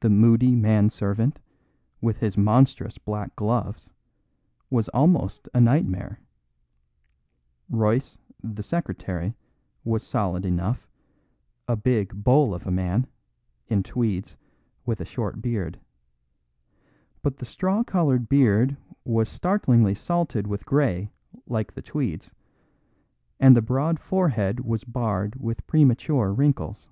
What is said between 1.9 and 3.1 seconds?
with his monstrous